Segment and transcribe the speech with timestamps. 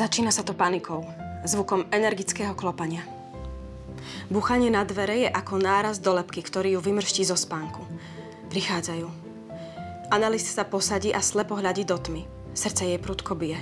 [0.00, 1.04] Začína sa to panikou,
[1.44, 3.04] zvukom energického klopania.
[4.32, 7.84] Búchanie na dvere je ako náraz do lepky, ktorý ju vymrští zo spánku.
[8.48, 9.04] Prichádzajú.
[10.08, 12.24] Annalise sa posadí a slepo hľadí do tmy.
[12.56, 13.60] Srdce jej prudko bije.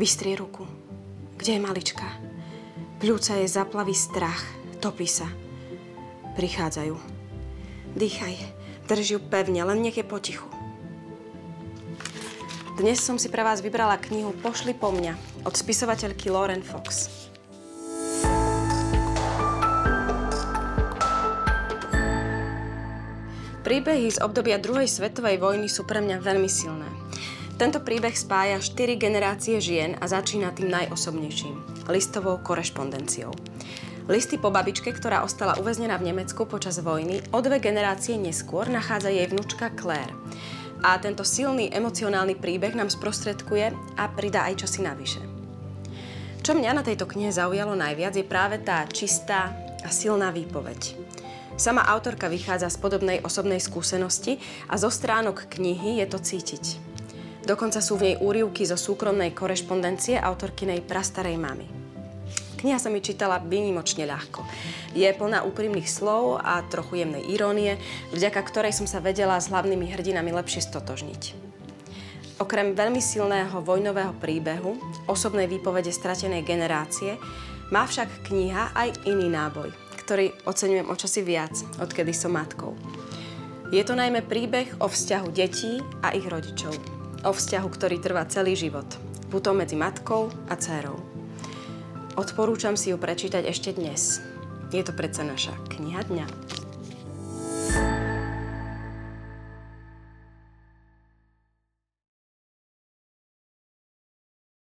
[0.00, 0.64] Vystrie ruku.
[1.36, 2.08] Kde je malička?
[2.96, 4.48] Pľúca jej zaplaví strach.
[4.80, 5.28] Topí sa.
[6.40, 6.96] Prichádzajú.
[8.00, 8.34] Dýchaj.
[8.88, 10.55] Drž ju pevne, len nech je potichu.
[12.76, 15.16] Dnes som si pre vás vybrala knihu Pošli po mňa
[15.48, 17.08] od spisovateľky Lauren Fox.
[23.64, 26.84] Príbehy z obdobia druhej svetovej vojny sú pre mňa veľmi silné.
[27.56, 31.56] Tento príbeh spája štyri generácie žien a začína tým najosobnejším–
[31.96, 33.32] listovou korešpondenciou.
[34.04, 39.08] Listy po babičke, ktorá ostala uväznená v Nemecku počas vojny, o dve generácie neskôr nachádza
[39.08, 40.12] jej vnúčka Claire.
[40.84, 45.22] A tento silný emocionálny príbeh nám sprostredkuje a pridá aj čosi navyše.
[46.44, 49.50] Čo mňa na tejto knihe zaujalo najviac je práve tá čistá
[49.82, 50.94] a silná výpoveď.
[51.56, 54.36] Sama autorka vychádza z podobnej osobnej skúsenosti
[54.68, 56.64] a zo stránok knihy je to cítiť.
[57.48, 61.85] Dokonca sú v nej úrivky zo súkromnej korešpondencie autorkinej prastarej mamy.
[62.66, 64.42] Kniha sa mi čítala výnimočne ľahko.
[64.90, 67.78] Je plná úprimných slov a trochu jemnej irónie,
[68.10, 71.46] vďaka ktorej som sa vedela s hlavnými hrdinami lepšie stotožniť.
[72.42, 77.14] Okrem veľmi silného vojnového príbehu, osobnej výpovede stratenej generácie,
[77.70, 79.70] má však kniha aj iný náboj–
[80.06, 82.78] ktorý oceňujem o čosi viac, odkedy som matkou.
[83.74, 86.74] Je to najmä príbeh o vzťahu detí a ich rodičov.
[87.22, 88.86] O vzťahu, ktorý trvá celý život.
[89.30, 91.15] Putom medzi matkou a dcérou.
[92.16, 94.24] Odporúčam si ju prečítať ešte dnes.
[94.72, 96.26] Je to predsa naša kniha dňa.